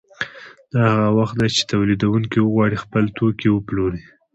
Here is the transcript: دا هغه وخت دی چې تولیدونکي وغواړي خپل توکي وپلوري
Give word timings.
دا 0.73 0.81
هغه 0.93 1.09
وخت 1.19 1.35
دی 1.39 1.49
چې 1.55 1.61
تولیدونکي 1.71 2.39
وغواړي 2.41 2.77
خپل 2.83 3.03
توکي 3.17 3.49
وپلوري 3.51 4.01